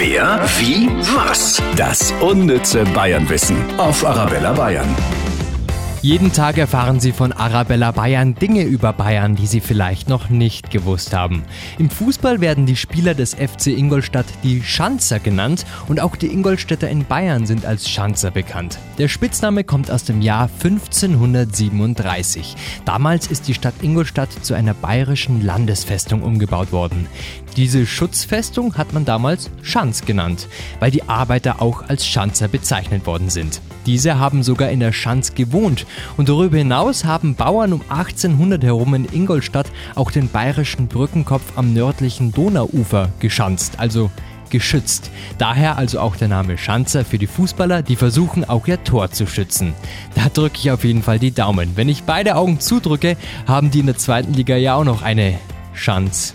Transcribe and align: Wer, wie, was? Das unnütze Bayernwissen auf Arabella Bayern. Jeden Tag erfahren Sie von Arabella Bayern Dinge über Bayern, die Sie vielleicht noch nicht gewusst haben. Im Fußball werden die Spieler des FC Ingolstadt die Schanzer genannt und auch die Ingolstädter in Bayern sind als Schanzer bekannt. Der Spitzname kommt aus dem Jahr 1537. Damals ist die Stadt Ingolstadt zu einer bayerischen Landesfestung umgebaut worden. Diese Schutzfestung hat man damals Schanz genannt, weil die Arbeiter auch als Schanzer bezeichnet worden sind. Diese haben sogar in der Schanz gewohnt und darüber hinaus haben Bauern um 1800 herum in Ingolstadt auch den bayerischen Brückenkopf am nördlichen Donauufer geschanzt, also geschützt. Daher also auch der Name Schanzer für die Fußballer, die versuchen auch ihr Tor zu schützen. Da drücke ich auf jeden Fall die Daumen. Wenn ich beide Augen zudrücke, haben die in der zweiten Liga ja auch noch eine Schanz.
Wer, 0.00 0.40
wie, 0.60 0.88
was? 1.16 1.60
Das 1.74 2.12
unnütze 2.20 2.84
Bayernwissen 2.94 3.56
auf 3.80 4.06
Arabella 4.06 4.52
Bayern. 4.52 4.86
Jeden 6.02 6.32
Tag 6.32 6.56
erfahren 6.56 7.00
Sie 7.00 7.10
von 7.10 7.32
Arabella 7.32 7.90
Bayern 7.90 8.36
Dinge 8.36 8.62
über 8.62 8.92
Bayern, 8.92 9.34
die 9.34 9.48
Sie 9.48 9.60
vielleicht 9.60 10.08
noch 10.08 10.30
nicht 10.30 10.70
gewusst 10.70 11.12
haben. 11.12 11.42
Im 11.76 11.90
Fußball 11.90 12.40
werden 12.40 12.64
die 12.66 12.76
Spieler 12.76 13.14
des 13.14 13.34
FC 13.34 13.76
Ingolstadt 13.76 14.26
die 14.44 14.62
Schanzer 14.62 15.18
genannt 15.18 15.66
und 15.88 15.98
auch 15.98 16.14
die 16.14 16.32
Ingolstädter 16.32 16.88
in 16.88 17.04
Bayern 17.04 17.46
sind 17.46 17.66
als 17.66 17.90
Schanzer 17.90 18.30
bekannt. 18.30 18.78
Der 18.98 19.08
Spitzname 19.08 19.64
kommt 19.64 19.90
aus 19.90 20.04
dem 20.04 20.22
Jahr 20.22 20.48
1537. 20.62 22.54
Damals 22.84 23.26
ist 23.26 23.48
die 23.48 23.54
Stadt 23.54 23.74
Ingolstadt 23.82 24.30
zu 24.42 24.54
einer 24.54 24.74
bayerischen 24.74 25.44
Landesfestung 25.44 26.22
umgebaut 26.22 26.70
worden. 26.70 27.08
Diese 27.58 27.86
Schutzfestung 27.86 28.76
hat 28.76 28.92
man 28.92 29.04
damals 29.04 29.50
Schanz 29.62 30.02
genannt, 30.02 30.46
weil 30.78 30.92
die 30.92 31.02
Arbeiter 31.08 31.60
auch 31.60 31.82
als 31.88 32.06
Schanzer 32.06 32.46
bezeichnet 32.46 33.04
worden 33.04 33.30
sind. 33.30 33.60
Diese 33.84 34.20
haben 34.20 34.44
sogar 34.44 34.70
in 34.70 34.78
der 34.78 34.92
Schanz 34.92 35.34
gewohnt 35.34 35.84
und 36.16 36.28
darüber 36.28 36.56
hinaus 36.56 37.04
haben 37.04 37.34
Bauern 37.34 37.72
um 37.72 37.80
1800 37.88 38.62
herum 38.62 38.94
in 38.94 39.12
Ingolstadt 39.12 39.72
auch 39.96 40.12
den 40.12 40.28
bayerischen 40.28 40.86
Brückenkopf 40.86 41.42
am 41.56 41.74
nördlichen 41.74 42.30
Donauufer 42.30 43.10
geschanzt, 43.18 43.80
also 43.80 44.12
geschützt. 44.50 45.10
Daher 45.38 45.78
also 45.78 45.98
auch 45.98 46.14
der 46.14 46.28
Name 46.28 46.58
Schanzer 46.58 47.04
für 47.04 47.18
die 47.18 47.26
Fußballer, 47.26 47.82
die 47.82 47.96
versuchen 47.96 48.48
auch 48.48 48.68
ihr 48.68 48.84
Tor 48.84 49.10
zu 49.10 49.26
schützen. 49.26 49.74
Da 50.14 50.28
drücke 50.32 50.58
ich 50.58 50.70
auf 50.70 50.84
jeden 50.84 51.02
Fall 51.02 51.18
die 51.18 51.32
Daumen. 51.32 51.72
Wenn 51.74 51.88
ich 51.88 52.04
beide 52.04 52.36
Augen 52.36 52.60
zudrücke, 52.60 53.16
haben 53.48 53.72
die 53.72 53.80
in 53.80 53.86
der 53.86 53.98
zweiten 53.98 54.32
Liga 54.32 54.54
ja 54.54 54.76
auch 54.76 54.84
noch 54.84 55.02
eine 55.02 55.40
Schanz. 55.74 56.34